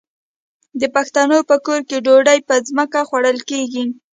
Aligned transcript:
د 0.81 0.83
پښتنو 0.95 1.37
په 1.49 1.55
کور 1.65 1.79
کې 1.89 2.03
ډوډۍ 2.05 2.39
په 2.47 2.55
ځمکه 2.67 2.99
خوړل 3.07 3.37
کیږي. 3.49 3.83